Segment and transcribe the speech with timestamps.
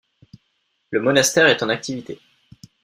[0.89, 2.19] Le monastère est en activité.